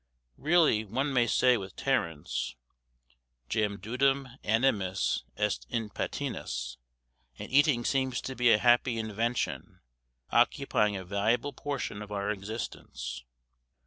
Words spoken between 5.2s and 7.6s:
est in patinis," and